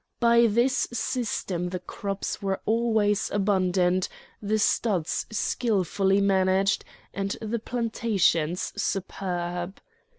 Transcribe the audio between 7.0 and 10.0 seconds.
and the plantations superb.